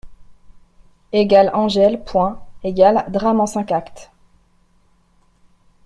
=Angèle.= 1.13 1.99
Drame 3.11 3.39
en 3.39 3.45
cinq 3.45 3.71
actes. 3.71 4.09